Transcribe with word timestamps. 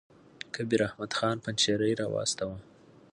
کبیر 0.55 0.81
احمد 0.87 1.11
خان 1.17 1.37
پنجشېري 1.45 1.91
را 1.99 2.05
واستاوه. 2.13 2.59